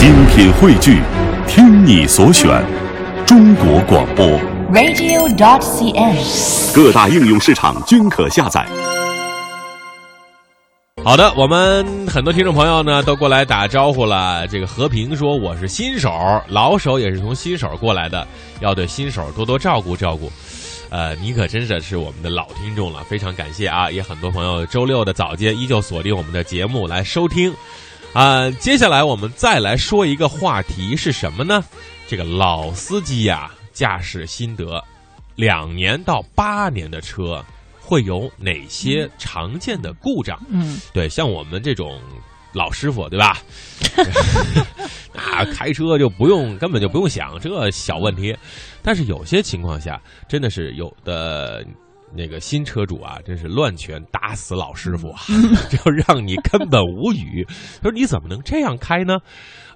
[0.00, 1.02] 精品汇聚，
[1.46, 2.64] 听你所选，
[3.26, 4.26] 中国广播。
[4.72, 6.74] radio.dot.cn，。
[6.74, 8.66] 各大应用市场均可下载。
[11.04, 14.48] 好的，我们很多听众朋友呢都过来打招呼了。
[14.48, 16.10] 这个和平说我是新手，
[16.48, 18.26] 老手也是从新手过来的，
[18.60, 20.32] 要对新手多多照顾照顾。
[20.88, 23.90] 呃，你可真的是我们的老听众了，非常感谢啊！
[23.90, 27.52] 也很多朋友周六的早间依旧锁定我们的节目来收听。
[28.12, 31.64] 啊、接下来我们再来说一个话题是什么呢？
[32.08, 34.82] 这个老司机呀、驾驶心得，
[35.36, 37.44] 两年到八年的车
[37.80, 40.38] 会有哪些常见的故障？
[40.48, 42.00] 嗯，对，像我们这种
[42.52, 43.38] 老师傅，对吧？
[45.14, 48.36] 那开车就不用，根本就不用想这小问题。
[48.82, 51.64] 但是有些情况下，真的是有的
[52.12, 55.20] 那个新车主啊，真是乱拳打死老师傅啊，
[55.70, 57.44] 就让你根本无语。
[57.82, 59.18] 他说：“你怎么能这样开呢？”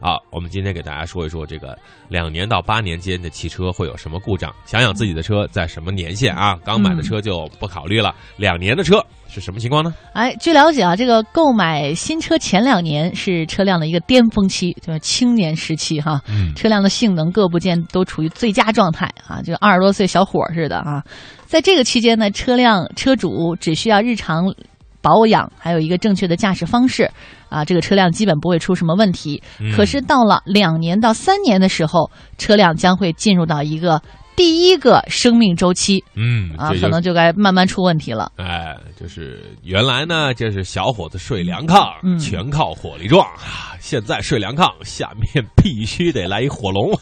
[0.00, 6.58] 啊，我们今天给大家说一说这个两年到八年间的汽车会有什么故障，想想自己的车在什么年限啊？
[6.64, 9.02] 刚买的车就不考虑了，两年的车
[9.34, 9.92] 是什么情况呢？
[10.12, 21.02] 哎，据了解啊，这个购买新车前两年是车辆的一个巅峰期，就是青年时期哈，嗯车辆的性能各部件都处于最佳状态啊，就二十多岁小伙儿似的啊。
[21.46, 24.54] 在这个期间呢，车辆车主只需要日常
[25.02, 27.10] 保养，还有一个正确的驾驶方式
[27.48, 29.42] 啊，这个车辆基本不会出什么问题。
[29.58, 34.00] 嗯可是到了两年到三年的时候，车辆将会进入到一个
[34.36, 38.32] 第一个生命周期嗯啊，可能就该慢慢出问题了。
[38.36, 43.76] 哎，就是原来呢，这是小伙子睡凉炕，嗯全靠火力壮啊。
[43.80, 46.92] 现在睡凉炕，下面必须得来一火龙。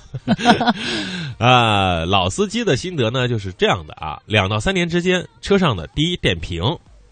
[1.38, 6.62] 啊，老司机的心得呢就是这样的啊，两到三年之间，车上的第一电瓶、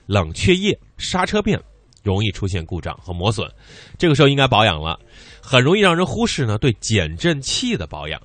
[0.06, 1.58] 冷却液、刹车片
[2.02, 3.48] 容易出现故障和磨损，
[3.96, 4.98] 这个时候应该保养了。
[5.40, 8.20] 很容易让人忽视呢对减震器的保养。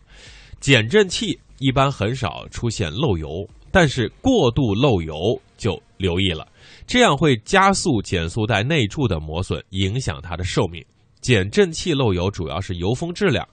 [0.60, 3.28] 减震器一般很少出现漏油，
[3.72, 5.16] 但是过度漏油
[5.58, 6.48] 就留意了，
[6.86, 10.86] 这样会加速减速带内柱的磨损，影响它的寿命。
[11.22, 13.44] 减震器漏油主要是油封质量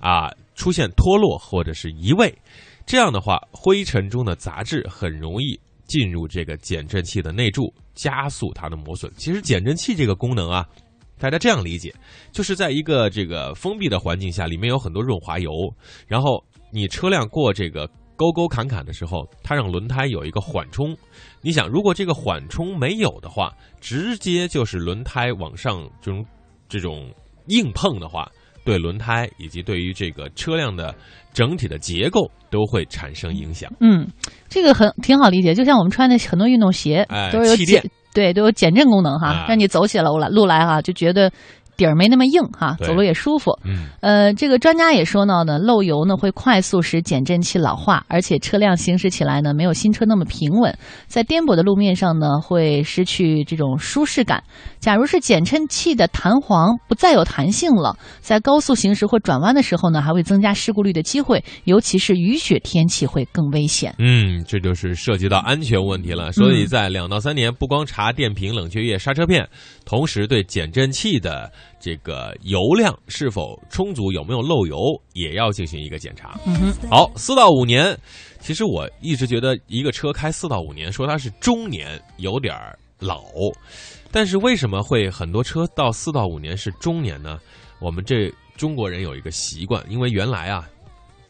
[0.00, 2.30] 啊出现脱落或者是移位，
[2.84, 9.10] 这样的话，灰尘中的杂质很容易进入这个减震器的内柱，加速它的磨损。
[9.16, 10.68] 其实减震器这个功能啊，
[11.18, 11.90] 大家这样理解，
[12.32, 15.50] 就是在一个这个封闭的环境下，里面有很多润滑油，
[16.06, 20.96] 然后你车辆过这个沟沟坎坎的时候，它让轮胎有一个缓冲。
[21.40, 26.24] 你想，如果这个缓冲没有的话，直接就是轮胎往上这种
[26.68, 27.12] 这种
[27.48, 28.30] 硬碰的话，
[28.64, 30.94] 对轮胎以及对于这个车辆的
[31.32, 33.72] 整体的结构都会产生影响。
[33.80, 34.08] 嗯，
[34.48, 41.32] 这个很挺好理解，就像我们穿的很多运动鞋，哎都是有气垫减对都有减震功能哈，啊让你走起来路来哈，就觉得
[41.76, 43.58] 底儿没那么硬哈，对走路也舒服。
[43.64, 54.42] 嗯，呃，这个专家也说到呢，漏油呢会快速使减震器老化，而且车辆行驶起来呢没有新车那么平稳，在颠簸的路面上呢会失去这种舒适感。
[54.78, 63.94] 假如是减震器的弹簧不再有弹性了，在高速行驶或转弯的时候呢，还会增加事故率的机会，尤其是雨雪天气会更危险。
[63.98, 66.32] 嗯，这就是涉及到安全问题了。
[66.32, 69.48] 所以在两到三年，不光查电瓶、冷却液、刹车片，
[69.84, 74.78] 同时对减震器的这个油量是否充足、有没有漏油，
[75.14, 76.38] 也要进行一个检查。
[76.46, 77.98] 嗯哼，好，四到五年，
[78.40, 83.22] 其实我一直觉得一个车开四到五年，说它是中年，有点儿老。
[84.10, 87.38] 但是为什么会很多车到四到五年是中年呢？
[87.80, 90.68] 我们这中国人有一个习惯，因为原来啊，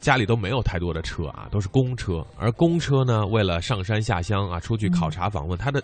[0.00, 5.82] 家里都没有太多的车啊，都是公车，而公车呢，为了上山下乡啊，出去考察访问，它的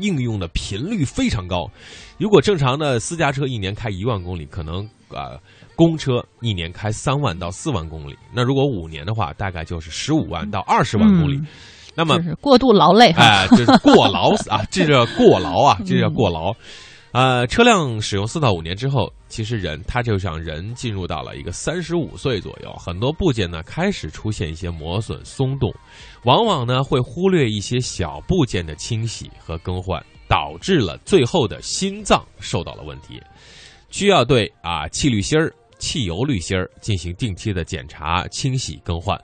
[0.00, 1.70] 应用的频率非常高。
[2.18, 5.40] 如果正常的私家车一年开一万公里，可能啊、呃
[5.76, 8.16] 公车一年开三万到四万公里。
[8.34, 11.36] 那如果五年的话，大概就是十五万到二十万公里。
[11.36, 11.46] 嗯
[11.94, 13.24] 那么就是过度劳累哈。
[13.24, 16.54] 哎，就是过劳啊，这叫过劳啊，这叫过劳。
[17.18, 25.68] 呃，车辆使用四到五年之后，其实人他就像人进入到了一个三十五岁左右，很多部件呢开始出现一些磨损松动，
[26.22, 33.20] 往往呢会忽略一些小部件的清洗和更换，导致了最后的心脏受到了问题，
[33.90, 39.20] 需要对啊气滤芯儿、汽油滤芯儿进行定期的检查、清洗、更换。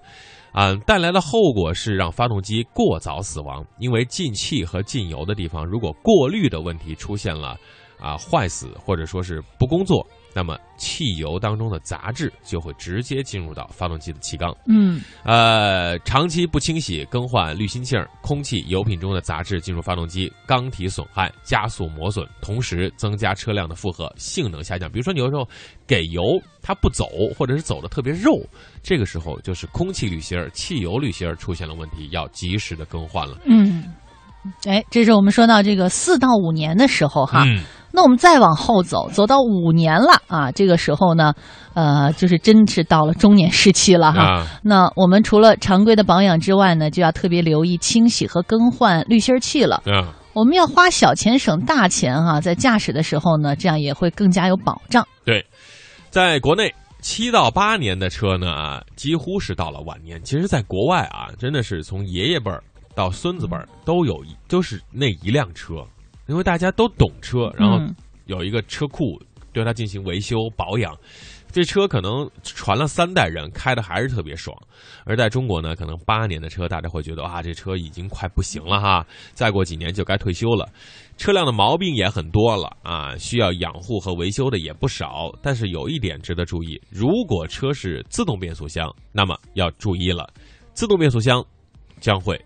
[0.50, 7.56] 啊、带来的后果是让发动机过早死亡，因为进气和进油的地方，如果过滤的问题出现了
[8.04, 14.54] 啊坏死或者说是不工作，那么汽油当中的杂质就会直接进入到发动机的气缸。
[14.68, 24.90] 嗯呃，长期不清洗、更换滤芯器儿，空气、油品中的杂质进入发动机，缸体损害，加速磨损，同时增加车辆的负荷，性能下降。
[24.90, 25.48] 比如说，你有时候
[25.86, 26.22] 给油
[26.60, 27.06] 它不走，
[27.38, 28.38] 或者是走的特别肉，
[28.82, 33.38] 这个时候就是空气滤芯儿、汽油滤芯儿出现了问题，要及时的更换了。
[33.46, 33.94] 嗯，
[34.66, 37.44] 哎，这是我们说到这个四到五年的时候哈。
[37.46, 37.62] 嗯，
[37.94, 41.32] 那我们再往后走，走到五年了啊，这个时候呢，
[41.75, 44.20] 呃，就是真是到了中年时期了哈。
[44.20, 49.76] 啊，那我们除了常规的保养之外呢，就要特别留意清洗和更换滤芯器了。
[49.87, 55.06] 啊，我们要花小钱省大钱哈、在驾驶的时候呢，这样也会更加有保障。
[55.25, 55.46] 对，
[56.11, 56.75] 在国内。
[57.00, 60.19] 七到八年的车呢，啊，几乎是到了晚年。
[60.25, 62.64] 其实，在国外啊，真的是从爷爷辈儿
[62.94, 65.85] 到孙子辈儿都有一，都是那一辆车，
[66.26, 67.94] 因为大家都懂车，然后嗯
[68.26, 69.20] 有一个车库
[69.52, 70.96] 对它进行维修保养。
[71.52, 74.56] 这车可能传了三代人，开的还是特别爽。
[75.04, 80.68] 而在中国呢，可能八年的车，大家会觉得啊，这车已经快不行了哈，再过几年就该退休了。
[81.16, 85.32] 车辆的毛病也很多了啊，需要养护和维修的也不少。
[85.40, 90.28] 但是有一点值得注意，如果车是自动变速箱，那么要注意了，
[90.72, 91.44] 自动变速箱
[92.00, 92.36] 将会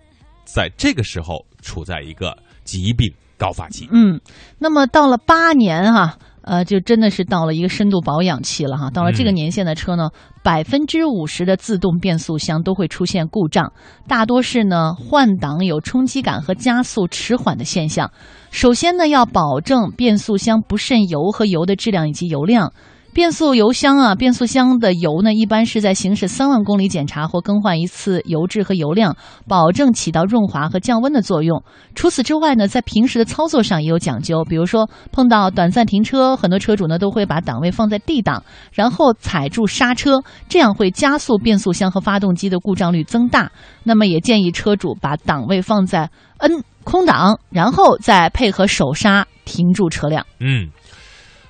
[0.44, 3.88] 在这个时候处在一个疾病高发期。
[3.92, 4.20] 嗯，
[4.58, 8.90] 那么到了八年哈、呃，就真的是到了一个深度保养期了哈。
[8.90, 10.10] 到了这个年限的车呢，
[10.42, 13.72] 百分之五十的自动变速箱都会出现故障，
[14.06, 18.10] 大多是呢换挡有冲击感和加速迟缓的现象。
[18.50, 22.72] 首先呢，要保证变速箱不渗油和油的质量以及油量。
[23.12, 29.16] 变速油箱啊，变速箱的油呢，一般是在行驶三万公里检查或更换一次油质和油量，
[29.48, 31.62] 保证起到润滑和降温的作用。
[31.94, 43.50] 除此之外呢，在平时的操作上也有讲究，比如说碰到短暂停车，很多车主呢都会把档位放在 D 档，然后踩住刹车，这样会加速变速箱和发动机的故障率增大。
[43.82, 46.08] 那么也建议车主把档位放在
[46.38, 50.24] N 空档，然后再配合手刹停住车辆。
[50.40, 50.68] 嗯，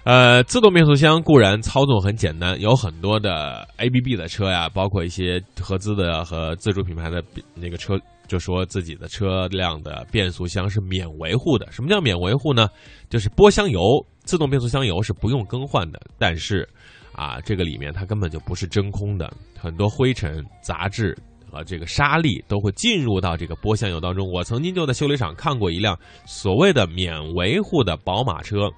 [0.09, 7.23] 呃，自动变速箱固然操作很简单，有很多的 ABB 的车呀，包括一些合资的和自主品牌的
[7.55, 7.95] 那个车，
[8.27, 11.71] 就说自己的车辆的变速箱是免维护的。
[11.71, 12.71] 什么叫免维护呢？
[13.11, 13.83] 就是波箱油，
[14.25, 16.67] 自动变速箱油是不用更换的，但是
[17.13, 21.15] 啊，这个里面它根本就不是真空的，很多灰尘、杂质。
[21.51, 24.31] 和这个沙粒都会进入到这个波箱油当中。
[24.31, 28.71] 我曾经就在修理厂看过一辆所谓的免维护的宝马车，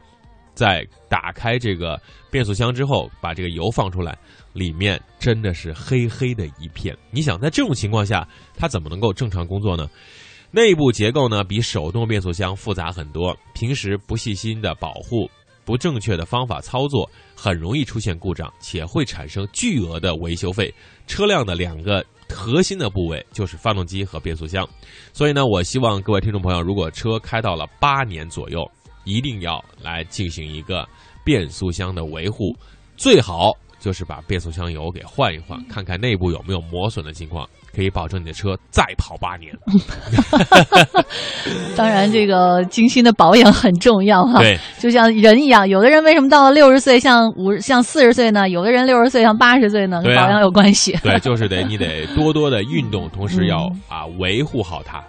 [0.54, 2.00] 在打开这个
[2.30, 4.16] 变速箱之后，把这个油放出来，
[4.52, 6.96] 里面真的是黑黑的一片。
[7.10, 8.26] 你想，在这种情况下，
[8.56, 9.88] 它怎么能够正常工作呢？
[10.52, 15.30] 内部结构呢比手动变速箱复杂很多，平时不细心的保护、
[15.64, 20.74] 不正确的方法操作，很容易出现故障，且会产生巨额的维修费。
[21.06, 24.68] 车辆的两个核心的部位就是发动机和变速箱，
[25.12, 28.68] 所以呢，我希望各位听众朋友，如果车开到了八年左右，
[29.10, 30.86] 一定要来进行一个
[31.24, 32.54] 变速箱的维护，
[32.96, 39.52] 最好就是把变速箱油给换一换，看看内部有没有磨损的情况，可以保证你的车再跑八年。
[41.76, 44.38] 当然，这个精心的保养很重要哈。
[44.40, 48.48] 对，就像人一样，有的人为什么到了六十岁像五像四十岁呢？
[48.50, 50.02] 有的人六十岁像八十岁呢？
[50.02, 50.92] 跟保养有关系。
[51.02, 55.02] 对，就是得 你得多多的运动，同时要啊维护好它。